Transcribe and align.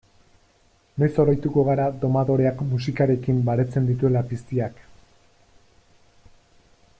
Noiz 1.01 1.17
oroituko 1.23 1.65
gara 1.67 1.85
domadoreak 2.05 2.63
musikarekin 2.69 3.43
baretzen 3.51 3.91
dituela 3.91 4.25
piztiak? 4.33 4.81